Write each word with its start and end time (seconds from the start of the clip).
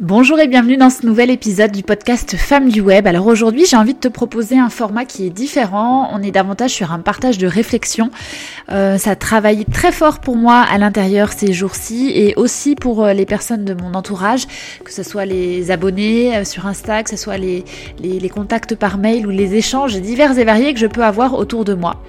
Bonjour 0.00 0.40
et 0.40 0.48
bienvenue 0.48 0.78
dans 0.78 0.88
ce 0.88 1.04
nouvel 1.04 1.28
épisode 1.28 1.72
du 1.72 1.82
podcast 1.82 2.34
Femmes 2.34 2.70
du 2.70 2.80
Web. 2.80 3.06
Alors 3.06 3.26
aujourd'hui 3.26 3.66
j'ai 3.66 3.76
envie 3.76 3.92
de 3.92 3.98
te 3.98 4.08
proposer 4.08 4.58
un 4.58 4.70
format 4.70 5.04
qui 5.04 5.26
est 5.26 5.30
différent. 5.30 6.08
On 6.14 6.22
est 6.22 6.30
davantage 6.30 6.70
sur 6.70 6.90
un 6.90 7.00
partage 7.00 7.36
de 7.36 7.46
réflexion. 7.46 8.10
Euh, 8.70 8.96
ça 8.96 9.14
travaille 9.14 9.66
très 9.66 9.92
fort 9.92 10.20
pour 10.20 10.36
moi 10.36 10.60
à 10.60 10.78
l'intérieur 10.78 11.34
ces 11.34 11.52
jours-ci 11.52 12.12
et 12.14 12.34
aussi 12.36 12.76
pour 12.76 13.04
euh, 13.04 13.12
les 13.12 13.26
personnes 13.26 13.66
de 13.66 13.74
mon 13.74 13.92
entourage, 13.92 14.46
que 14.82 14.90
ce 14.90 15.02
soit 15.02 15.26
les 15.26 15.70
abonnés 15.70 16.34
euh, 16.34 16.44
sur 16.44 16.66
Insta, 16.66 17.02
que 17.02 17.10
ce 17.10 17.18
soit 17.18 17.36
les, 17.36 17.62
contacts 18.32 18.76
par 18.76 18.96
mail 18.96 19.26
ou 19.26 19.30
les 19.30 19.54
échanges 19.54 20.00
divers 20.00 20.38
et 20.38 20.44
variés 20.44 20.72
que 20.72 20.80
je 20.80 20.86
peux 20.86 21.04
avoir 21.04 21.34
autour 21.34 21.66
de 21.66 21.74
moi. 21.74 22.02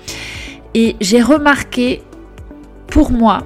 Et 0.76 0.96
j'ai 1.02 1.22
remarqué 1.22 2.02
pour 2.88 3.12
moi 3.12 3.44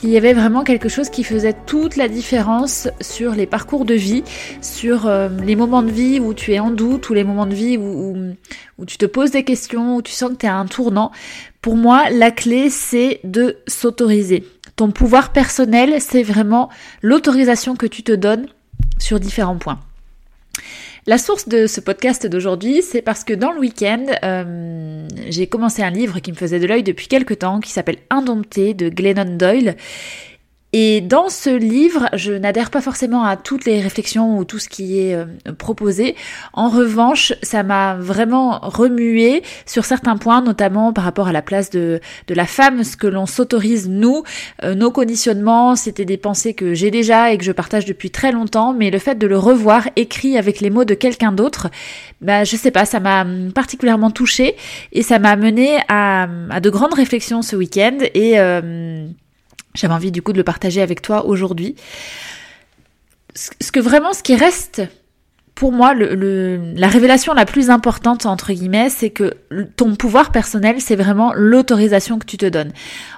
qu'il 0.00 0.10
y 0.10 0.16
avait 0.16 0.32
vraiment 0.32 0.64
quelque 0.64 0.88
chose 0.88 1.10
qui 1.10 1.24
faisait 1.24 1.54
toute 1.66 1.96
la 1.96 2.08
différence 2.08 2.88
sur 3.00 3.32
les 3.32 3.46
parcours 3.46 3.84
de 3.84 3.94
vie, 3.94 4.24
sur 4.62 5.06
euh, 5.06 5.28
les 5.44 5.56
moments 5.56 5.82
de 5.82 5.90
vie 5.90 6.20
où 6.20 6.32
tu 6.32 6.52
es 6.52 6.58
en 6.58 6.70
doute, 6.70 7.10
ou 7.10 7.14
les 7.14 7.24
moments 7.24 7.46
de 7.46 7.54
vie 7.54 7.76
où, 7.76 8.34
où, 8.78 8.86
tu 8.86 8.96
te 8.96 9.04
poses 9.04 9.30
des 9.30 9.44
questions, 9.44 9.96
où 9.96 10.02
tu 10.02 10.12
sens 10.12 10.30
que 10.30 10.36
tu 10.36 10.46
es 10.46 10.48
à 10.48 10.56
un 10.56 10.66
tournant. 10.66 11.12
Pour 11.60 11.76
moi, 11.76 12.08
la 12.10 12.30
clé, 12.30 12.70
c'est 12.70 13.20
de 13.24 13.58
s'autoriser. 13.66 14.44
Ton 14.76 14.90
pouvoir 14.90 15.32
personnel, 15.32 16.00
c'est 16.00 16.22
vraiment 16.22 16.70
l'autorisation 17.02 17.76
que 17.76 17.86
tu 17.86 18.02
te 18.02 18.12
donnes 18.12 18.46
sur 18.98 19.20
différents 19.20 19.58
points. 19.58 19.80
La 21.10 21.18
source 21.18 21.48
de 21.48 21.66
ce 21.66 21.80
podcast 21.80 22.24
d'aujourd'hui, 22.28 22.82
c'est 22.82 23.02
parce 23.02 23.24
que 23.24 23.32
dans 23.32 23.50
le 23.50 23.58
week-end, 23.58 24.06
euh, 24.22 25.08
j'ai 25.28 25.48
commencé 25.48 25.82
un 25.82 25.90
livre 25.90 26.20
qui 26.20 26.30
me 26.30 26.36
faisait 26.36 26.60
de 26.60 26.68
l'œil 26.68 26.84
depuis 26.84 27.08
quelques 27.08 27.40
temps, 27.40 27.58
qui 27.58 27.72
s'appelle 27.72 27.96
Indompté 28.10 28.74
de 28.74 28.88
Glennon 28.90 29.36
Doyle. 29.36 29.74
Et 30.72 31.00
dans 31.00 31.28
ce 31.28 31.50
livre, 31.50 32.08
je 32.12 32.32
n'adhère 32.32 32.70
pas 32.70 32.80
forcément 32.80 33.24
à 33.24 33.36
toutes 33.36 33.64
les 33.64 33.80
réflexions 33.80 34.38
ou 34.38 34.44
tout 34.44 34.58
ce 34.58 34.68
qui 34.68 35.00
est 35.00 35.14
euh, 35.14 35.24
proposé. 35.58 36.14
En 36.52 36.68
revanche, 36.68 37.32
ça 37.42 37.62
m'a 37.62 37.96
vraiment 37.96 38.60
remué 38.62 39.42
sur 39.66 39.84
certains 39.84 40.16
points, 40.16 40.42
notamment 40.42 40.92
par 40.92 41.04
rapport 41.04 41.26
à 41.28 41.32
la 41.32 41.42
place 41.42 41.70
de, 41.70 42.00
de 42.28 42.34
la 42.34 42.46
femme, 42.46 42.84
ce 42.84 42.96
que 42.96 43.08
l'on 43.08 43.26
s'autorise 43.26 43.88
nous, 43.88 44.22
euh, 44.62 44.74
nos 44.74 44.92
conditionnements, 44.92 45.74
c'était 45.74 46.04
des 46.04 46.16
pensées 46.16 46.54
que 46.54 46.74
j'ai 46.74 46.90
déjà 46.90 47.32
et 47.32 47.38
que 47.38 47.44
je 47.44 47.52
partage 47.52 47.84
depuis 47.84 48.10
très 48.10 48.30
longtemps, 48.30 48.72
mais 48.72 48.90
le 48.90 48.98
fait 48.98 49.16
de 49.16 49.26
le 49.26 49.38
revoir 49.38 49.88
écrit 49.96 50.38
avec 50.38 50.60
les 50.60 50.70
mots 50.70 50.84
de 50.84 50.94
quelqu'un 50.94 51.32
d'autre, 51.32 51.68
bah 52.20 52.44
je 52.44 52.56
sais 52.56 52.70
pas, 52.70 52.84
ça 52.84 53.00
m'a 53.00 53.26
particulièrement 53.54 54.10
touchée 54.10 54.56
et 54.92 55.02
ça 55.02 55.18
m'a 55.18 55.36
mené 55.36 55.78
à, 55.88 56.28
à, 56.50 56.60
de 56.60 56.70
grandes 56.70 56.94
réflexions 56.94 57.42
ce 57.42 57.56
week-end 57.56 57.98
et 58.14 58.38
euh, 58.38 59.06
j'avais 59.74 59.94
envie 59.94 60.10
du 60.10 60.22
coup 60.22 60.32
de 60.32 60.38
le 60.38 60.44
partager 60.44 60.82
avec 60.82 61.02
toi 61.02 61.26
aujourd'hui. 61.26 61.76
Ce 63.34 63.70
que 63.70 63.80
vraiment, 63.80 64.12
ce 64.12 64.22
qui 64.22 64.34
reste 64.34 64.82
pour 65.54 65.72
moi, 65.72 65.92
la 65.94 66.88
révélation 66.88 67.34
la 67.34 67.44
plus 67.44 67.68
importante, 67.68 68.24
entre 68.24 68.52
guillemets, 68.52 68.88
c'est 68.88 69.10
que 69.10 69.34
ton 69.76 69.94
pouvoir 69.94 70.32
personnel, 70.32 70.80
c'est 70.80 70.96
vraiment 70.96 71.32
l'autorisation 71.34 72.18
que 72.18 72.24
tu 72.24 72.38
te 72.38 72.46
donnes. 72.46 72.72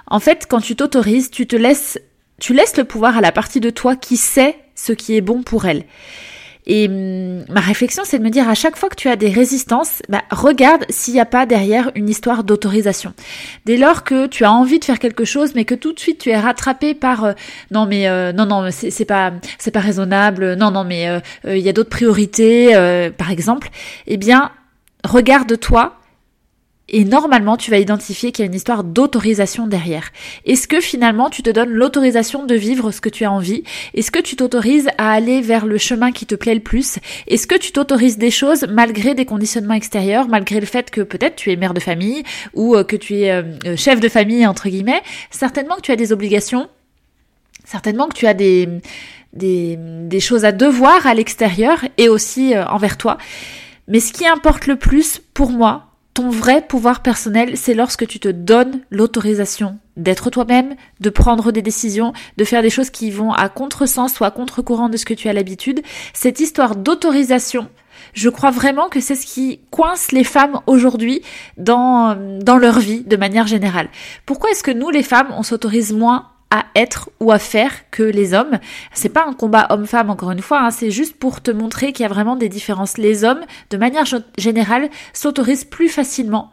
En 0.07 0.19
fait, 0.19 0.45
quand 0.49 0.59
tu 0.59 0.75
t'autorises, 0.75 1.31
tu 1.31 1.47
te 1.47 1.55
tu 2.39 2.53
laisses 2.53 2.77
le 2.77 2.83
pouvoir 2.83 3.17
à 3.17 3.21
la 3.21 3.31
partie 3.31 3.61
de 3.61 3.69
toi 3.69 3.95
qui 3.95 4.17
sait 4.17 4.57
ce 4.75 4.91
qui 4.91 5.15
est 5.15 5.21
bon 5.21 5.41
pour 5.41 5.65
elle. 5.65 5.85
Et 6.65 6.87
hum, 6.87 7.43
ma 7.49 7.59
réflexion, 7.59 8.03
c'est 8.05 8.19
de 8.19 8.23
me 8.23 8.29
dire 8.29 8.47
à 8.47 8.55
chaque 8.55 8.77
fois 8.77 8.89
que 8.89 8.95
tu 8.95 9.09
as 9.09 9.15
des 9.15 9.29
résistances, 9.29 10.01
bah, 10.09 10.21
regarde 10.31 10.85
s'il 10.89 11.13
n'y 11.13 11.19
a 11.19 11.25
pas 11.25 11.45
derrière 11.45 11.91
une 11.95 12.09
histoire 12.09 12.43
d'autorisation. 12.43 13.13
Dès 13.65 13.77
lors 13.77 14.03
que 14.03 14.27
tu 14.27 14.45
as 14.45 14.51
envie 14.51 14.79
de 14.79 14.85
faire 14.85 14.99
quelque 14.99 15.25
chose, 15.25 15.55
mais 15.55 15.65
que 15.65 15.75
tout 15.75 15.93
de 15.93 15.99
suite 15.99 16.19
tu 16.19 16.29
es 16.29 16.39
rattrapé 16.39 16.93
par 16.93 17.25
euh, 17.25 17.33
non 17.71 17.85
mais 17.85 18.07
euh, 18.07 18.31
non 18.31 18.45
non 18.45 18.69
c'est 18.71 19.05
pas 19.05 19.33
c'est 19.57 19.71
pas 19.71 19.79
raisonnable, 19.79 20.55
non 20.55 20.71
non 20.71 20.83
mais 20.83 21.07
euh, 21.09 21.19
il 21.45 21.59
y 21.59 21.69
a 21.69 21.73
d'autres 21.73 21.89
priorités, 21.89 22.73
par 23.17 23.31
exemple, 23.31 23.69
eh 24.07 24.17
bien 24.17 24.51
regarde-toi 25.03 25.97
et 26.89 27.05
normalement, 27.05 27.55
tu 27.55 27.71
vas 27.71 27.79
identifier 27.79 28.31
qu'il 28.31 28.43
y 28.43 28.45
a 28.45 28.49
une 28.49 28.55
histoire 28.55 28.83
d'autorisation 28.83 29.67
derrière. 29.67 30.11
Est-ce 30.45 30.67
que 30.67 30.81
finalement, 30.81 31.29
tu 31.29 31.41
te 31.41 31.49
donnes 31.49 31.69
l'autorisation 31.69 32.45
de 32.45 32.55
vivre 32.55 32.91
ce 32.91 32.99
que 32.99 33.07
tu 33.07 33.23
as 33.23 33.31
envie? 33.31 33.63
Est-ce 33.93 34.11
que 34.11 34.19
tu 34.19 34.35
t'autorises 34.35 34.89
à 34.97 35.11
aller 35.11 35.39
vers 35.39 35.65
le 35.65 35.77
chemin 35.77 36.11
qui 36.11 36.25
te 36.25 36.35
plaît 36.35 36.55
le 36.55 36.59
plus? 36.59 36.99
Est-ce 37.27 37.47
que 37.47 37.55
tu 37.55 37.71
t'autorises 37.71 38.17
des 38.17 38.31
choses 38.31 38.67
malgré 38.69 39.15
des 39.15 39.25
conditionnements 39.25 39.75
extérieurs, 39.75 40.27
malgré 40.27 40.59
le 40.59 40.65
fait 40.65 40.91
que 40.91 40.99
peut-être 40.99 41.37
tu 41.37 41.53
es 41.53 41.55
mère 41.55 41.73
de 41.73 41.79
famille 41.79 42.23
ou 42.53 42.75
euh, 42.75 42.83
que 42.83 42.97
tu 42.97 43.15
es 43.15 43.31
euh, 43.31 43.43
euh, 43.65 43.77
chef 43.77 44.01
de 44.01 44.09
famille, 44.09 44.45
entre 44.45 44.67
guillemets? 44.67 45.01
Certainement 45.31 45.77
que 45.77 45.81
tu 45.81 45.91
as 45.93 45.95
des 45.95 46.11
obligations, 46.11 46.67
certainement 47.63 48.09
que 48.09 48.15
tu 48.15 48.27
as 48.27 48.33
des, 48.33 48.67
des, 49.31 49.77
des 49.79 50.19
choses 50.19 50.43
à 50.43 50.51
devoir 50.51 51.07
à 51.07 51.13
l'extérieur 51.13 51.79
et 51.97 52.09
aussi 52.09 52.57
envers 52.57 52.97
toi. 52.97 53.17
Mais 53.87 54.01
ce 54.01 54.11
qui 54.11 54.27
importe 54.27 54.67
le 54.67 54.75
plus 54.75 55.21
pour 55.33 55.49
moi, 55.49 55.92
ton 56.13 56.29
vrai 56.29 56.61
pouvoir 56.61 57.01
personnel, 57.01 57.57
c'est 57.57 57.73
lorsque 57.73 58.07
tu 58.07 58.19
te 58.19 58.27
donnes 58.27 58.81
l'autorisation 58.91 59.79
d'être 59.97 60.29
toi-même, 60.29 60.75
de 60.99 61.09
prendre 61.09 61.51
des 61.51 61.61
décisions, 61.61 62.13
de 62.37 62.43
faire 62.43 62.61
des 62.61 62.69
choses 62.69 62.89
qui 62.89 63.11
vont 63.11 63.31
à 63.31 63.49
contresens 63.49 64.19
ou 64.19 64.23
à 64.23 64.31
contre-courant 64.31 64.89
de 64.89 64.97
ce 64.97 65.05
que 65.05 65.13
tu 65.13 65.27
as 65.27 65.33
l'habitude. 65.33 65.81
Cette 66.13 66.39
histoire 66.39 66.75
d'autorisation, 66.75 67.67
je 68.13 68.29
crois 68.29 68.51
vraiment 68.51 68.89
que 68.89 68.99
c'est 68.99 69.15
ce 69.15 69.25
qui 69.25 69.59
coince 69.71 70.11
les 70.11 70.23
femmes 70.23 70.61
aujourd'hui 70.67 71.21
dans, 71.57 72.15
dans 72.39 72.57
leur 72.57 72.79
vie 72.79 73.03
de 73.03 73.17
manière 73.17 73.47
générale. 73.47 73.89
Pourquoi 74.25 74.51
est-ce 74.51 74.63
que 74.63 74.71
nous, 74.71 74.89
les 74.89 75.03
femmes, 75.03 75.33
on 75.35 75.43
s'autorise 75.43 75.93
moins 75.93 76.29
à 76.53 76.65
être 76.75 77.09
ou 77.19 77.31
à 77.31 77.39
faire 77.39 77.89
que 77.89 78.03
les 78.03 78.35
hommes. 78.35 78.59
C'est 78.93 79.09
pas 79.09 79.25
un 79.27 79.33
combat 79.33 79.65
homme-femme 79.71 80.11
encore 80.11 80.29
une 80.29 80.43
fois, 80.43 80.61
hein, 80.61 80.69
c'est 80.69 80.91
juste 80.91 81.17
pour 81.17 81.41
te 81.41 81.49
montrer 81.49 81.91
qu'il 81.91 82.03
y 82.03 82.05
a 82.05 82.09
vraiment 82.09 82.35
des 82.35 82.47
différences. 82.47 82.99
Les 82.99 83.23
hommes, 83.23 83.41
de 83.71 83.77
manière 83.77 84.05
générale, 84.37 84.89
s'autorisent 85.13 85.65
plus 85.65 85.89
facilement 85.89 86.51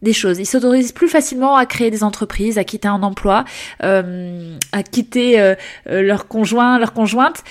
des 0.00 0.12
choses. 0.12 0.38
Ils 0.38 0.46
s'autorisent 0.46 0.92
plus 0.92 1.08
facilement 1.08 1.56
à 1.56 1.66
créer 1.66 1.90
des 1.90 2.04
entreprises, 2.04 2.56
à 2.56 2.62
quitter 2.62 2.86
un 2.86 3.02
emploi, 3.02 3.44
euh, 3.82 4.56
à 4.70 4.84
quitter 4.84 5.40
euh, 5.40 5.56
euh, 5.88 6.02
leur 6.02 6.28
conjoint, 6.28 6.78
leur 6.78 6.92
conjointe. 6.92 7.42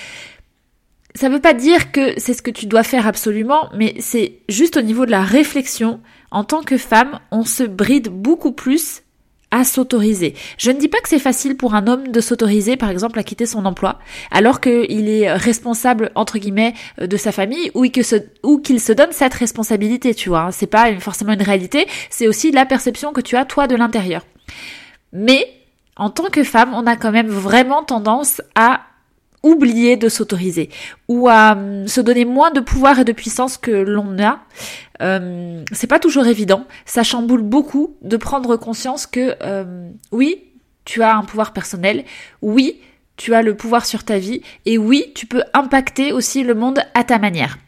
Ça 1.14 1.28
veut 1.28 1.40
pas 1.40 1.52
dire 1.52 1.92
que 1.92 2.18
c'est 2.18 2.32
ce 2.32 2.40
que 2.40 2.50
tu 2.50 2.64
dois 2.64 2.84
faire 2.84 3.06
absolument, 3.06 3.68
mais 3.74 3.96
c'est 3.98 4.38
juste 4.48 4.78
au 4.78 4.82
niveau 4.82 5.04
de 5.04 5.10
la 5.10 5.22
réflexion. 5.22 6.00
En 6.30 6.42
tant 6.42 6.62
que 6.62 6.78
femme, 6.78 7.20
on 7.30 7.44
se 7.44 7.64
bride 7.64 8.08
beaucoup 8.08 8.52
plus 8.52 9.02
à 9.52 9.62
s'autoriser. 9.64 10.34
Je 10.58 10.72
ne 10.72 10.78
dis 10.78 10.88
pas 10.88 10.98
que 11.00 11.08
c'est 11.08 11.20
facile 11.20 11.56
pour 11.56 11.74
un 11.74 11.86
homme 11.86 12.08
de 12.08 12.20
s'autoriser, 12.20 12.76
par 12.76 12.90
exemple, 12.90 13.18
à 13.18 13.22
quitter 13.22 13.46
son 13.46 13.64
emploi, 13.64 14.00
alors 14.32 14.60
qu'il 14.60 15.08
est 15.08 15.32
responsable, 15.32 16.10
entre 16.16 16.38
guillemets, 16.38 16.74
euh, 17.00 17.06
de 17.06 17.16
sa 17.16 17.30
famille, 17.30 17.70
ou 17.74 17.86
qu'il 17.88 18.04
se, 18.80 18.92
donne 18.92 19.12
cette 19.12 19.34
responsabilité, 19.34 20.14
tu 20.14 20.30
vois. 20.30 20.50
C'est 20.50 20.66
pas 20.66 20.92
forcément 20.98 21.32
une 21.32 21.42
réalité, 21.42 21.86
c'est 22.10 22.26
aussi 22.26 22.50
la 22.50 22.66
perception 22.66 23.12
que 23.12 23.20
tu 23.20 23.36
as, 23.36 23.44
toi, 23.44 23.68
de 23.68 23.76
l'intérieur. 23.76 24.24
Mais, 25.12 25.46
en 25.96 26.08
tant 26.10 26.30
que 26.30 26.42
femme, 26.42 26.72
on 26.74 26.86
a 26.86 26.96
quand 26.96 27.12
même 27.12 27.28
vraiment 27.28 27.84
tendance 27.84 28.40
à 28.54 28.80
oublier 29.42 29.96
de 29.96 30.08
s'autoriser 30.08 30.70
ou 31.08 31.28
à 31.28 31.52
hum, 31.52 31.88
se 31.88 32.00
donner 32.00 32.24
moins 32.24 32.50
de 32.50 32.60
pouvoir 32.60 32.98
et 32.98 33.04
de 33.04 33.12
puissance 33.12 33.58
que 33.58 33.70
l'on 33.70 34.18
a. 34.18 34.40
Euh, 35.00 35.64
c'est 35.72 35.86
pas 35.86 35.98
toujours 35.98 36.26
évident. 36.26 36.66
Ça 36.84 37.02
chamboule 37.02 37.42
beaucoup 37.42 37.96
de 38.02 38.16
prendre 38.16 38.56
conscience 38.56 39.06
que 39.06 39.36
euh, 39.42 39.90
oui, 40.12 40.44
tu 40.84 41.02
as 41.02 41.16
un 41.16 41.24
pouvoir 41.24 41.52
personnel. 41.52 42.04
Oui, 42.40 42.80
tu 43.16 43.34
as 43.34 43.42
le 43.42 43.56
pouvoir 43.56 43.86
sur 43.86 44.04
ta 44.04 44.18
vie. 44.18 44.42
Et 44.66 44.78
oui, 44.78 45.12
tu 45.14 45.26
peux 45.26 45.42
impacter 45.54 46.12
aussi 46.12 46.42
le 46.42 46.54
monde 46.54 46.80
à 46.94 47.04
ta 47.04 47.18
manière. 47.18 47.58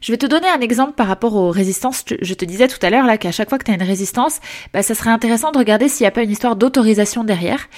Je 0.00 0.12
vais 0.12 0.18
te 0.18 0.26
donner 0.26 0.48
un 0.48 0.60
exemple 0.60 0.92
par 0.92 1.06
rapport 1.06 1.34
aux 1.34 1.50
résistances. 1.50 2.04
Je 2.20 2.34
te 2.34 2.44
disais 2.44 2.68
tout 2.68 2.78
à 2.82 2.90
l'heure 2.90 3.06
là 3.06 3.18
qu'à 3.18 3.32
chaque 3.32 3.48
fois 3.48 3.58
que 3.58 3.64
tu 3.64 3.70
as 3.70 3.74
une 3.74 3.82
résistance, 3.82 4.40
bah, 4.72 4.82
ça 4.82 4.94
serait 4.94 5.10
intéressant 5.10 5.52
de 5.52 5.58
regarder 5.58 5.88
s'il 5.88 6.04
n'y 6.04 6.08
a 6.08 6.12
pas 6.12 6.22
une 6.22 6.30
histoire 6.30 6.56
d'autorisation 6.56 7.24
derrière. 7.24 7.68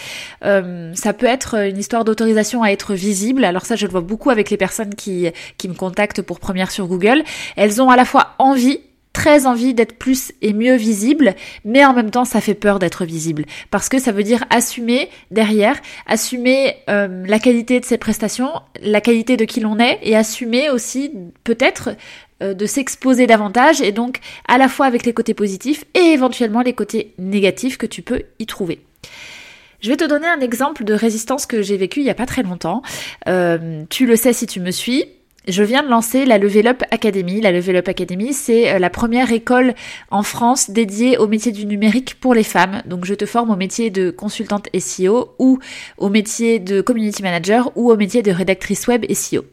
Euh, 0.45 0.93
ça 0.95 1.13
peut 1.13 1.27
être 1.27 1.55
une 1.55 1.79
histoire 1.79 2.05
d'autorisation 2.05 2.63
à 2.63 2.71
être 2.71 2.95
visible. 2.95 3.45
Alors 3.45 3.67
ça, 3.67 3.77
je 3.77 3.87
le 3.87 3.93
vois 3.93 4.01
beaucoup 4.01 4.31
avec 4.31 4.51
les 4.51 4.57
personnes 4.57 4.95
qui, 4.95 5.29
qui 5.57 5.69
me 5.69 5.75
contactent 5.75 6.23
pour 6.23 6.41
première 6.41 6.71
sur 6.71 6.87
Google. 6.87 7.23
Elles 7.57 7.81
ont 7.81 7.91
à 7.91 7.97
la 7.97 8.05
fois 8.05 8.35
envie 8.39 8.81
très 9.19 9.47
envie 9.47 9.75
d'être 9.75 9.99
plus 9.99 10.31
et 10.43 10.53
mieux 10.53 10.77
visible, 10.77 11.35
mais 11.65 11.85
en 11.85 11.93
même 11.93 12.13
temps 12.13 12.25
ça 12.25 12.41
fait 12.41 12.55
peur 12.55 12.79
d'être 12.79 13.05
visible 13.05 13.47
parce 13.73 13.89
que 13.89 13.99
ça 13.99 14.13
veut 14.13 14.23
dire 14.23 14.45
assumer 14.49 15.11
derrière, 15.33 15.77
assumer 16.07 16.77
euh, 16.89 17.25
la 17.27 17.41
qualité 17.41 17.81
de 17.81 17.85
ses 17.85 17.99
prestations, 17.99 18.53
la 18.81 19.01
qualité 19.01 19.37
de 19.37 19.45
qui 19.45 19.59
l'on 19.59 19.81
est 19.81 19.99
et 20.05 20.15
assumer 20.15 20.71
aussi 20.71 21.11
peut-être 21.43 21.97
euh, 22.45 22.55
de 22.55 22.65
s'exposer 22.65 23.27
davantage 23.27 23.81
et 23.81 23.91
donc 23.91 24.21
à 24.47 24.57
la 24.57 24.69
fois 24.69 24.87
avec 24.87 25.05
les 25.05 25.13
côtés 25.13 25.35
positifs 25.35 25.85
et 25.95 26.13
éventuellement 26.13 26.63
les 26.63 26.75
côtés 26.75 27.13
négatifs 27.19 27.77
que 27.77 27.87
tu 27.87 28.03
peux 28.03 28.23
y 28.39 28.47
trouver. 28.47 28.79
Je 29.81 29.91
vais 29.91 29.97
te 29.97 30.05
donner 30.05 30.29
un 30.29 30.41
exemple 30.41 30.85
de 30.85 30.95
résistance 30.95 31.45
que 31.47 31.61
j'ai 31.61 31.77
vécu 31.77 32.01
il 32.01 32.07
y 32.07 32.11
a 32.11 32.15
pas 32.15 32.27
très 32.27 32.45
longtemps. 32.45 32.83
Euh, 33.27 33.83
tu 33.91 34.07
le 34.07 34.15
sais 34.15 34.33
si 34.33 34.47
tu 34.47 34.61
me 34.61 34.71
suis, 34.71 35.07
je 35.49 35.63
viens 35.63 35.83
de 35.83 35.89
lancer 35.89 36.27
la 36.27 36.39
Level 36.39 36.67
Up 36.67 36.83
Academy. 36.91 37.41
La 37.41 37.51
Level 37.51 37.77
Up 37.77 37.89
Academy, 37.89 38.33
c'est 38.33 38.71
euh, 38.71 38.79
la 38.79 38.91
première 38.91 39.33
école 39.33 39.75
en 40.11 40.23
France 40.23 40.71
dédiée 40.71 41.17
au 41.19 41.27
métier 41.27 41.53
du 41.53 41.67
numérique 41.67 42.21
pour 42.21 42.35
les 42.35 42.43
femmes. 42.43 42.83
Donc 42.87 43.05
je 43.05 43.15
te 43.15 43.27
forme 43.27 43.51
au 43.51 43.57
métier 43.57 43.91
de 43.91 44.11
consultante 44.11 44.69
SEO 44.79 45.35
ou 45.39 45.59
au 45.97 46.09
métier 46.11 46.59
de 46.59 46.81
community 46.81 47.23
manager 47.23 47.73
ou 47.77 47.91
au 47.91 47.97
métier 47.97 48.23
de 48.23 48.31
rédactrice 48.31 48.87
web 48.87 49.05
SEO. 49.11 49.45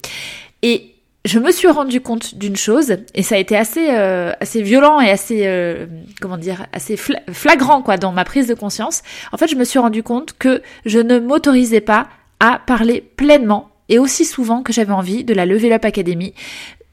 Et 0.61 0.91
je 1.23 1.39
me 1.39 1.51
suis 1.51 1.67
rendu 1.67 2.01
compte 2.01 2.35
d'une 2.35 2.55
chose 2.55 2.97
et 3.15 3.23
ça 3.23 3.35
a 3.35 3.37
été 3.39 3.57
assez 3.57 3.87
euh, 3.89 4.31
assez 4.39 4.61
violent 4.61 5.01
et 5.01 5.09
assez 5.09 5.47
euh, 5.47 5.87
comment 6.21 6.37
dire 6.37 6.67
assez 6.71 6.97
flagrant 6.97 7.81
quoi 7.81 7.97
dans 7.97 8.11
ma 8.11 8.25
prise 8.25 8.47
de 8.47 8.53
conscience. 8.53 9.01
En 9.31 9.37
fait, 9.37 9.47
je 9.47 9.55
me 9.55 9.63
suis 9.63 9.79
rendu 9.79 10.03
compte 10.03 10.35
que 10.37 10.61
je 10.85 10.99
ne 10.99 11.19
m'autorisais 11.19 11.81
pas 11.81 12.07
à 12.39 12.59
parler 12.65 13.01
pleinement 13.01 13.71
et 13.89 13.99
aussi 13.99 14.25
souvent 14.25 14.63
que 14.63 14.73
j'avais 14.73 14.93
envie 14.93 15.23
de 15.23 15.33
la 15.33 15.45
Level 15.45 15.73
Up 15.73 15.85
Academy. 15.85 16.33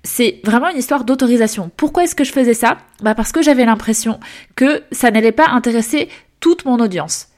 C'est 0.04 0.40
vraiment 0.44 0.68
une 0.68 0.78
histoire 0.78 1.04
d'autorisation. 1.04 1.70
Pourquoi 1.76 2.04
est-ce 2.04 2.14
que 2.14 2.24
je 2.24 2.32
faisais 2.32 2.54
ça? 2.54 2.78
Bah 3.02 3.14
parce 3.14 3.32
que 3.32 3.42
j'avais 3.42 3.64
l'impression 3.64 4.18
que 4.56 4.82
ça 4.90 5.10
n'allait 5.10 5.32
pas 5.32 5.48
intéresser 5.48 6.08
toute 6.40 6.64
mon 6.64 6.78
audience. 6.78 7.28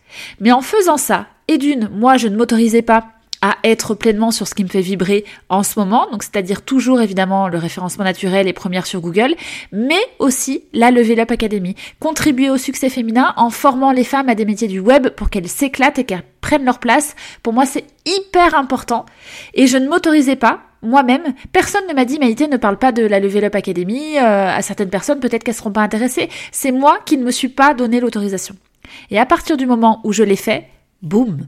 Mais 0.41 0.53
en 0.53 0.63
faisant 0.63 0.97
ça, 0.97 1.27
et 1.49 1.59
d'une, 1.59 1.89
moi 1.89 2.17
je 2.17 2.29
ne 2.29 2.37
m'autorisais 2.37 2.83
pas 2.83 3.09
à 3.45 3.59
être 3.63 3.95
pleinement 3.95 4.31
sur 4.31 4.49
ce 4.49 4.55
qui 4.55 4.65
me 4.65 4.71
fait 4.71 4.81
vibrer 4.81 5.27
en 5.51 5.63
ce 5.63 5.79
moment, 5.79 6.09
donc 6.11 6.23
c'est-à-dire 6.23 6.63
toujours 6.63 7.03
évidemment 7.03 7.47
le 7.47 7.59
référencement 7.59 8.03
naturel 8.03 8.49
et 8.49 8.55
première 8.55 8.87
sur 8.87 9.03
Google, 9.03 9.35
mais 9.71 10.01
aussi 10.19 10.65
la 10.73 10.91
Level 10.91 11.21
Up 11.21 11.31
Academy, 11.31 11.75
contribuer 12.01 12.49
au 12.49 12.57
succès 12.57 12.89
féminin 12.89 13.35
en 13.37 13.51
formant 13.51 13.93
les 13.93 14.03
femmes 14.03 14.31
à 14.31 14.35
des 14.35 14.47
métiers 14.47 14.67
du 14.67 14.81
web 14.81 15.11
pour 15.11 15.29
qu'elles 15.29 15.51
s'éclatent 15.51 15.99
et 15.99 16.05
qu'elles 16.05 16.23
prennent 16.41 16.65
leur 16.65 16.79
place. 16.79 17.17
Pour 17.43 17.53
moi, 17.53 17.67
c'est 17.67 17.85
hyper 18.07 18.55
important 18.55 19.05
et 19.53 19.67
je 19.67 19.77
ne 19.77 19.91
m'autorisais 19.91 20.37
pas 20.37 20.61
moi-même, 20.81 21.35
personne 21.53 21.87
ne 21.87 21.93
m'a 21.93 22.07
dit 22.07 22.19
Maïté 22.19 22.49
ne 22.49 22.57
parle 22.57 22.79
pas 22.79 22.93
de 22.93 23.03
la 23.03 23.21
Level 23.21 23.45
Up 23.45 23.55
Academy, 23.57 24.17
euh, 24.17 24.57
à 24.57 24.63
certaines 24.63 24.91
personnes 24.91 25.21
peut-être 25.21 25.45
qu'elles 25.45 25.55
seront 25.55 25.73
pas 25.73 25.83
intéressées. 25.83 26.31
C'est 26.51 26.73
moi 26.73 26.99
qui 27.05 27.19
ne 27.19 27.25
me 27.25 27.31
suis 27.31 27.49
pas 27.49 27.75
donné 27.75 28.01
l'autorisation. 28.01 28.55
Et 29.11 29.19
à 29.19 29.27
partir 29.27 29.59
du 29.59 29.67
moment 29.67 30.01
où 30.05 30.13
je 30.13 30.23
l'ai 30.23 30.37
fait, 30.37 30.67
boum, 31.03 31.47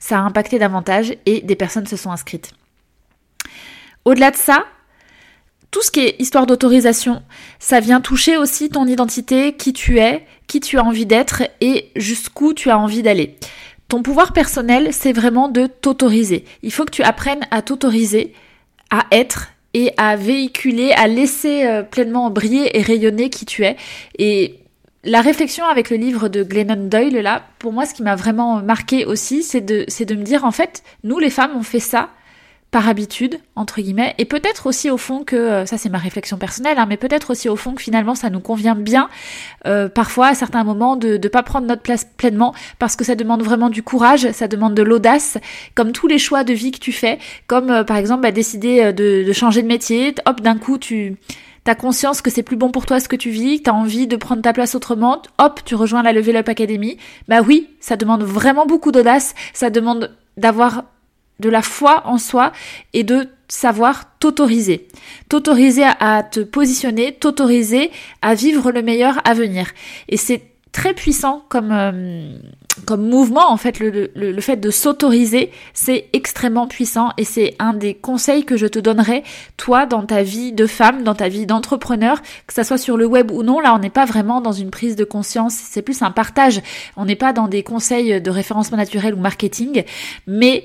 ça 0.00 0.18
a 0.18 0.22
impacté 0.22 0.58
davantage 0.58 1.14
et 1.26 1.42
des 1.42 1.54
personnes 1.54 1.86
se 1.86 1.96
sont 1.96 2.10
inscrites. 2.10 2.52
Au-delà 4.04 4.32
de 4.32 4.36
ça, 4.36 4.64
tout 5.70 5.82
ce 5.82 5.92
qui 5.92 6.00
est 6.00 6.16
histoire 6.18 6.46
d'autorisation, 6.46 7.22
ça 7.60 7.78
vient 7.78 8.00
toucher 8.00 8.36
aussi 8.36 8.70
ton 8.70 8.86
identité, 8.86 9.52
qui 9.52 9.72
tu 9.72 10.00
es, 10.00 10.26
qui 10.48 10.58
tu 10.58 10.78
as 10.78 10.84
envie 10.84 11.06
d'être 11.06 11.44
et 11.60 11.92
jusqu'où 11.94 12.54
tu 12.54 12.70
as 12.70 12.78
envie 12.78 13.02
d'aller. 13.02 13.36
Ton 13.86 14.02
pouvoir 14.02 14.32
personnel, 14.32 14.88
c'est 14.92 15.12
vraiment 15.12 15.48
de 15.48 15.66
t'autoriser. 15.66 16.44
Il 16.62 16.72
faut 16.72 16.84
que 16.84 16.90
tu 16.90 17.02
apprennes 17.02 17.46
à 17.50 17.62
t'autoriser, 17.62 18.34
à 18.90 19.06
être 19.12 19.48
et 19.74 19.92
à 19.96 20.16
véhiculer, 20.16 20.92
à 20.92 21.06
laisser 21.06 21.66
euh, 21.66 21.82
pleinement 21.82 22.30
briller 22.30 22.76
et 22.76 22.82
rayonner 22.82 23.30
qui 23.30 23.46
tu 23.46 23.64
es. 23.64 23.76
Et 24.18 24.59
la 25.04 25.20
réflexion 25.22 25.64
avec 25.64 25.90
le 25.90 25.96
livre 25.96 26.28
de 26.28 26.42
Glennon 26.42 26.88
Doyle, 26.88 27.20
là, 27.20 27.42
pour 27.58 27.72
moi, 27.72 27.86
ce 27.86 27.94
qui 27.94 28.02
m'a 28.02 28.16
vraiment 28.16 28.62
marqué 28.62 29.06
aussi, 29.06 29.42
c'est 29.42 29.62
de, 29.62 29.86
de 30.04 30.14
me 30.14 30.22
dire, 30.22 30.44
en 30.44 30.50
fait, 30.50 30.82
nous, 31.04 31.18
les 31.18 31.30
femmes, 31.30 31.52
on 31.56 31.62
fait 31.62 31.80
ça 31.80 32.10
par 32.70 32.88
habitude, 32.88 33.40
entre 33.56 33.80
guillemets, 33.80 34.14
et 34.18 34.24
peut-être 34.24 34.66
aussi 34.66 34.90
au 34.90 34.96
fond 34.96 35.24
que, 35.24 35.34
euh, 35.34 35.66
ça 35.66 35.76
c'est 35.76 35.88
ma 35.88 35.98
réflexion 35.98 36.36
personnelle, 36.36 36.78
hein, 36.78 36.86
mais 36.88 36.96
peut-être 36.96 37.30
aussi 37.30 37.48
au 37.48 37.56
fond 37.56 37.72
que 37.72 37.82
finalement 37.82 38.14
ça 38.14 38.30
nous 38.30 38.38
convient 38.38 38.76
bien, 38.76 39.08
euh, 39.66 39.88
parfois 39.88 40.28
à 40.28 40.34
certains 40.34 40.62
moments, 40.62 40.94
de 40.94 41.18
ne 41.20 41.28
pas 41.28 41.42
prendre 41.42 41.66
notre 41.66 41.82
place 41.82 42.06
pleinement, 42.16 42.54
parce 42.78 42.94
que 42.94 43.02
ça 43.02 43.16
demande 43.16 43.42
vraiment 43.42 43.70
du 43.70 43.82
courage, 43.82 44.30
ça 44.30 44.46
demande 44.46 44.74
de 44.74 44.82
l'audace, 44.82 45.36
comme 45.74 45.90
tous 45.90 46.06
les 46.06 46.18
choix 46.18 46.44
de 46.44 46.52
vie 46.52 46.70
que 46.70 46.78
tu 46.78 46.92
fais, 46.92 47.18
comme 47.48 47.70
euh, 47.70 47.82
par 47.82 47.96
exemple 47.96 48.22
bah, 48.22 48.30
décider 48.30 48.92
de, 48.92 49.24
de 49.24 49.32
changer 49.32 49.62
de 49.62 49.66
métier, 49.66 50.14
hop, 50.26 50.40
d'un 50.40 50.56
coup 50.56 50.78
tu 50.78 51.16
t'as 51.64 51.74
conscience 51.74 52.22
que 52.22 52.30
c'est 52.30 52.42
plus 52.42 52.56
bon 52.56 52.70
pour 52.70 52.86
toi 52.86 53.00
ce 53.00 53.08
que 53.08 53.16
tu 53.16 53.30
vis, 53.30 53.58
que 53.58 53.64
t'as 53.64 53.72
envie 53.72 54.06
de 54.06 54.16
prendre 54.16 54.42
ta 54.42 54.52
place 54.52 54.74
autrement, 54.74 55.22
hop, 55.38 55.60
tu 55.64 55.74
rejoins 55.74 56.02
la 56.02 56.12
Level 56.12 56.36
Up 56.36 56.48
Academy. 56.48 56.96
Bah 57.28 57.40
oui, 57.42 57.68
ça 57.80 57.96
demande 57.96 58.22
vraiment 58.22 58.66
beaucoup 58.66 58.92
d'audace, 58.92 59.34
ça 59.52 59.70
demande 59.70 60.16
d'avoir 60.36 60.84
de 61.40 61.48
la 61.48 61.62
foi 61.62 62.02
en 62.06 62.18
soi 62.18 62.52
et 62.92 63.02
de 63.02 63.28
savoir 63.48 64.16
t'autoriser. 64.18 64.88
T'autoriser 65.28 65.84
à 65.84 66.22
te 66.22 66.40
positionner, 66.40 67.12
t'autoriser 67.12 67.90
à 68.22 68.34
vivre 68.34 68.70
le 68.70 68.82
meilleur 68.82 69.20
à 69.24 69.34
venir. 69.34 69.70
Et 70.08 70.16
c'est 70.16 70.42
très 70.72 70.94
puissant 70.94 71.44
comme, 71.48 71.72
euh, 71.72 72.38
comme 72.86 73.08
mouvement, 73.08 73.50
en 73.50 73.56
fait, 73.56 73.78
le, 73.78 74.10
le, 74.14 74.40
fait 74.40 74.56
de 74.56 74.70
s'autoriser, 74.70 75.50
c'est 75.74 76.06
extrêmement 76.12 76.66
puissant 76.66 77.10
et 77.16 77.24
c'est 77.24 77.54
un 77.58 77.72
des 77.72 77.94
conseils 77.94 78.44
que 78.44 78.56
je 78.56 78.66
te 78.66 78.78
donnerai, 78.78 79.24
toi, 79.56 79.86
dans 79.86 80.04
ta 80.04 80.22
vie 80.22 80.52
de 80.52 80.66
femme, 80.66 81.02
dans 81.02 81.14
ta 81.14 81.28
vie 81.28 81.46
d'entrepreneur, 81.46 82.22
que 82.46 82.54
ça 82.54 82.64
soit 82.64 82.78
sur 82.78 82.96
le 82.96 83.06
web 83.06 83.30
ou 83.30 83.42
non. 83.42 83.60
Là, 83.60 83.74
on 83.74 83.78
n'est 83.78 83.90
pas 83.90 84.04
vraiment 84.04 84.40
dans 84.40 84.52
une 84.52 84.70
prise 84.70 84.96
de 84.96 85.04
conscience, 85.04 85.54
c'est 85.54 85.82
plus 85.82 86.02
un 86.02 86.10
partage. 86.10 86.60
On 86.96 87.04
n'est 87.04 87.16
pas 87.16 87.32
dans 87.32 87.48
des 87.48 87.62
conseils 87.62 88.20
de 88.20 88.30
référencement 88.30 88.78
naturel 88.78 89.14
ou 89.14 89.18
marketing, 89.18 89.84
mais 90.26 90.64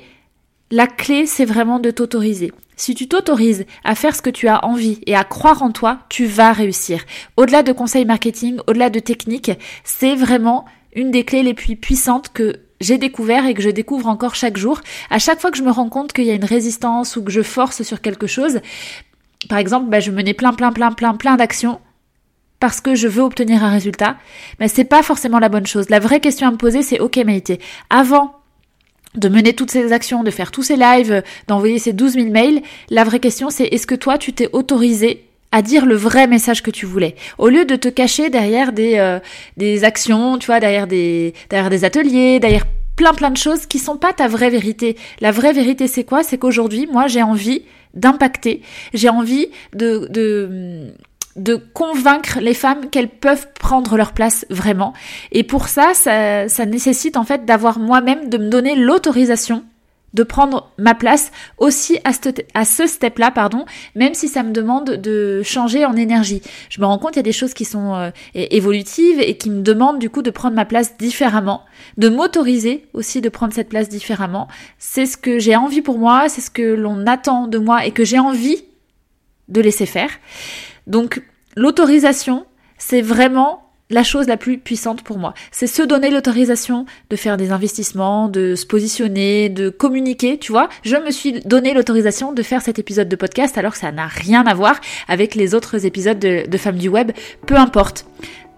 la 0.72 0.88
clé, 0.88 1.26
c'est 1.26 1.46
vraiment 1.46 1.80
de 1.80 1.92
t'autoriser. 1.92 2.52
Si 2.78 2.94
tu 2.94 3.08
t'autorises 3.08 3.66
à 3.84 3.96
faire 3.96 4.16
ce 4.16 4.22
que 4.22 4.30
tu 4.30 4.48
as 4.48 4.66
envie 4.66 5.00
et 5.06 5.16
à 5.16 5.24
croire 5.24 5.64
en 5.64 5.72
toi, 5.72 6.00
tu 6.10 6.26
vas 6.26 6.52
réussir. 6.52 7.04
Au-delà 7.38 7.64
de 7.64 7.72
conseils 7.72 8.06
marketing, 8.06 8.58
au-delà 8.68 8.90
de 8.90 9.00
techniques, 9.00 9.52
c'est 9.84 10.16
vraiment 10.16 10.66
une 10.96 11.12
des 11.12 11.24
clés 11.24 11.44
les 11.44 11.54
plus 11.54 11.76
puissantes 11.76 12.32
que 12.34 12.56
j'ai 12.82 12.98
découvert 12.98 13.46
et 13.46 13.54
que 13.54 13.62
je 13.62 13.70
découvre 13.70 14.08
encore 14.08 14.36
chaque 14.36 14.58
jour. 14.58 14.82
À 15.10 15.20
chaque 15.20 15.40
fois 15.40 15.52
que 15.52 15.58
je 15.58 15.64
me 15.64 15.72
rends 15.72 15.90
compte 15.90 16.14
qu'il 16.14 16.26
y 16.26 16.32
a 16.32 16.34
une 16.34 16.46
résistance 16.46 17.16
ou 17.16 17.24
que 17.24 17.32
je 17.32 17.42
force 17.42 17.84
sur 17.84 18.02
quelque 18.02 18.28
chose, 18.28 18.60
par 19.50 19.58
exemple, 19.58 19.90
bah, 19.90 20.00
je 20.00 20.12
menais 20.12 20.34
plein, 20.34 20.54
plein, 20.54 20.72
plein, 20.72 20.92
plein, 20.92 21.14
plein 21.14 21.36
d'actions 21.36 21.80
parce 22.60 22.82
que 22.82 22.96
je 22.96 23.08
veux 23.08 23.22
obtenir 23.22 23.64
un 23.64 23.70
résultat, 23.70 24.18
mais 24.60 24.68
c'est 24.68 24.86
pas 24.86 25.04
forcément 25.04 25.40
la 25.40 25.50
bonne 25.50 25.68
chose. 25.68 25.90
La 25.90 26.00
vraie 26.00 26.20
question 26.22 26.48
à 26.48 26.52
me 26.52 26.58
poser, 26.58 26.82
c'est 26.82 27.00
ok, 27.00 27.18
Maïté, 27.18 27.60
avant 27.90 28.36
de 29.16 29.30
mener 29.30 29.54
toutes 29.54 29.72
ces 29.72 29.94
actions, 29.94 30.24
de 30.24 30.32
faire 30.32 30.52
tous 30.52 30.64
ces 30.64 30.76
lives, 30.76 31.24
d'envoyer 31.48 31.80
ces 31.80 31.94
12 31.94 32.14
000 32.14 32.30
mails, 32.30 32.62
la 32.90 33.04
vraie 33.04 33.20
question 33.20 33.50
c'est 33.50 33.66
est-ce 33.66 33.88
que 33.88 33.96
toi 33.96 34.18
tu 34.18 34.34
t'es 34.34 34.50
autorisé 34.52 35.26
à 35.56 35.62
dire 35.62 35.86
le 35.86 35.96
vrai 35.96 36.28
message 36.28 36.62
que 36.62 36.70
tu 36.70 36.86
voulais. 36.86 37.16
Au 37.38 37.48
lieu 37.48 37.64
de 37.64 37.78
te 37.78 37.88
cacher 37.88 38.30
derrière 38.30 38.74
des 38.74 38.98
euh, 38.98 39.84
actions 39.84 40.38
tu 40.38 40.48
vois 40.48 40.60
derrière 40.60 40.86
des 40.86 41.34
ateliers 41.84 42.42
derrière 42.42 42.66
plein 42.98 43.14
plein 43.14 43.32
de 43.32 43.38
choses 43.38 43.66
qui 43.66 43.80
sont 43.80 43.96
pas 43.96 44.12
ta 44.12 44.28
vraie 44.28 44.50
vérité. 44.50 44.98
La 45.22 45.32
vraie 45.32 45.54
vérité 45.54 45.88
c'est 45.88 46.04
quoi? 46.04 46.24
C'est 46.24 46.38
qu'aujourd'hui 46.38 46.90
moi 46.92 47.08
j'ai 47.08 47.24
envie 47.24 47.62
d'impacter. 47.94 48.64
J'ai 48.94 49.08
envie 49.08 49.48
de 49.74 50.94
convaincre 51.74 52.40
les 52.42 52.54
femmes 52.54 52.90
qu'elles 52.90 53.08
peuvent 53.08 53.48
prendre 53.58 53.96
leur 53.96 54.12
place 54.12 54.46
vraiment. 54.50 54.92
Et 55.32 55.44
pour 55.44 55.70
ça, 55.70 55.94
ça, 55.94 56.50
ça 56.50 56.66
nécessite 56.66 57.16
en 57.16 57.24
fait 57.24 57.46
d'avoir 57.46 57.80
moi-même, 57.80 58.28
de 58.28 58.38
me 58.38 58.50
donner 58.50 58.76
l'autorisation 58.76 59.64
de 60.16 60.24
prendre 60.24 60.72
ma 60.78 60.96
place 60.96 61.32
aussi 61.58 62.00
à 62.06 62.66
ce, 62.66 62.88
step-là, 62.88 63.32
pardon, 63.32 63.66
même 63.96 64.14
si 64.14 64.30
ça 64.30 64.44
me 64.44 64.52
demande 64.52 64.92
de 64.92 65.44
changer 65.44 65.86
en 65.86 65.96
énergie. 65.96 66.42
Je 66.70 66.80
me 66.80 66.86
rends 66.86 66.98
compte, 66.98 67.16
il 67.16 67.18
y 67.18 67.20
a 67.20 67.24
des 67.24 67.34
choses 67.34 67.54
qui 67.54 67.66
sont 67.66 67.94
euh, 67.94 68.10
évolutives 68.34 69.20
et 69.20 69.38
qui 69.38 69.50
me 69.50 69.62
demandent 69.62 70.00
du 70.00 70.10
coup 70.10 70.22
de 70.22 70.32
prendre 70.32 70.56
ma 70.56 70.66
place 70.66 70.98
différemment, 70.98 71.64
de 71.98 72.08
m'autoriser 72.08 72.86
aussi 72.94 73.20
de 73.20 73.28
prendre 73.28 73.54
cette 73.54 73.70
place 73.70 73.90
différemment. 73.90 74.48
C'est 74.80 75.06
ce 75.06 75.18
que 75.18 75.38
j'ai 75.38 75.58
envie 75.58 75.82
pour 75.82 76.00
moi, 76.00 76.30
c'est 76.30 76.42
ce 76.42 76.50
que 76.50 76.62
l'on 76.62 77.06
attend 77.06 77.48
de 77.48 77.58
moi 77.58 77.86
et 77.86 77.92
que 77.92 78.06
j'ai 78.06 78.20
envie 78.20 78.64
de 79.50 79.60
laisser 79.60 79.86
faire. 79.86 80.12
Donc 80.88 81.22
l'autorisation, 81.58 82.46
c'est 82.78 83.02
vraiment 83.02 83.65
la 83.90 84.04
chose 84.04 84.28
la 84.28 84.38
plus 84.38 84.58
puissante 84.58 85.04
pour 85.04 85.18
moi. 85.18 85.34
C'est 85.52 85.68
se 85.68 85.84
donner 85.84 86.10
l'autorisation 86.10 86.86
de 87.10 87.16
faire 87.16 87.38
des 87.38 87.52
investissements, 87.52 88.30
de 88.30 88.56
se 88.56 88.66
positionner, 88.66 89.50
de 89.50 89.70
communiquer, 89.70 90.38
tu 90.38 90.52
vois. 90.52 90.70
Je 90.84 90.96
me 90.96 91.12
suis 91.12 91.42
donné 91.42 91.74
l'autorisation 91.74 92.34
de 92.34 92.42
faire 92.42 92.62
cet 92.62 92.80
épisode 92.80 93.10
de 93.10 93.16
podcast 93.16 93.58
alors 93.58 93.74
que 93.74 93.80
ça 93.80 93.92
n'a 93.92 94.08
rien 94.08 94.46
à 94.46 94.54
voir 94.54 94.80
avec 95.08 95.36
les 95.36 95.54
autres 95.54 95.86
épisodes 95.86 96.20
de, 96.20 96.46
de 96.48 96.58
Femmes 96.58 96.78
du 96.78 96.90
Web. 96.90 97.12
Peu 97.46 97.56
importe. 97.56 98.06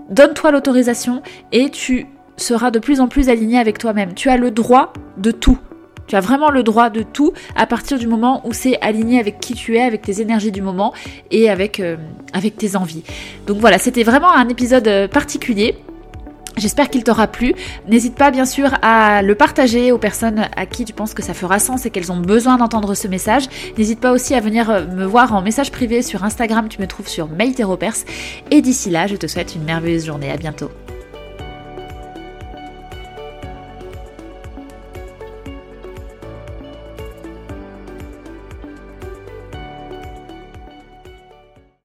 Donne-toi 0.10 0.52
l'autorisation 0.52 1.22
et 1.52 1.70
tu 1.70 2.06
seras 2.38 2.72
de 2.72 2.80
plus 2.80 3.02
en 3.02 3.08
plus 3.08 3.30
aligné 3.30 3.60
avec 3.60 3.78
toi-même. 3.78 4.14
Tu 4.14 4.30
as 4.30 4.38
le 4.38 4.52
droit 4.52 4.94
de 5.18 5.32
tout. 5.32 5.58
Tu 6.08 6.16
as 6.16 6.20
vraiment 6.20 6.50
le 6.50 6.64
droit 6.64 6.90
de 6.90 7.04
tout 7.04 7.34
à 7.56 7.66
partir 7.66 8.00
du 8.00 8.08
moment 8.08 8.42
où 8.46 8.54
c'est 8.54 8.80
aligné 8.82 9.20
avec 9.20 9.40
qui 9.40 9.54
tu 9.54 9.76
es, 9.76 9.82
avec 9.82 10.02
tes 10.02 10.22
énergies 10.22 10.52
du 10.52 10.62
moment 10.62 10.94
et 11.32 11.50
avec, 11.50 11.80
euh, 11.80 11.98
avec 12.34 12.58
tes 12.58 12.76
envies. 12.76 13.04
Donc 13.46 13.58
voilà, 13.58 13.78
c'était 13.78 14.04
vraiment 14.04 14.32
un 14.32 14.48
épisode 14.50 14.88
euh, 14.88 15.08
particulier. 15.08 15.76
J'espère 16.58 16.90
qu'il 16.90 17.04
t'aura 17.04 17.28
plu. 17.28 17.54
N'hésite 17.88 18.16
pas 18.16 18.32
bien 18.32 18.46
sûr 18.46 18.72
à 18.82 19.22
le 19.22 19.36
partager 19.36 19.92
aux 19.92 20.00
personnes 20.00 20.48
à 20.56 20.66
qui 20.66 20.86
tu 20.86 20.94
penses 20.94 21.14
que 21.14 21.22
ça 21.22 21.36
fera 21.36 21.60
sens 21.60 21.86
et 21.86 21.92
qu'elles 21.92 22.12
ont 22.12 22.20
besoin 22.20 22.58
d'entendre 22.58 22.96
ce 22.96 23.08
message. 23.08 23.44
N'hésite 23.78 24.00
pas 24.00 24.12
aussi 24.12 24.34
à 24.34 24.40
venir 24.40 24.70
euh, 24.70 24.86
me 24.88 25.06
voir 25.06 25.34
en 25.34 25.42
message 25.42 25.72
privé 25.72 26.02
sur 26.02 26.24
Instagram, 26.24 26.68
tu 26.68 26.82
me 26.82 26.88
trouves 26.88 27.08
sur 27.08 27.28
Mail 27.28 27.54
Et 28.52 28.62
d'ici 28.62 28.90
là, 28.90 29.08
je 29.08 29.16
te 29.16 29.28
souhaite 29.28 29.56
une 29.56 29.64
merveilleuse 29.64 30.06
journée. 30.06 30.32
À 30.32 30.38
bientôt. 30.38 30.72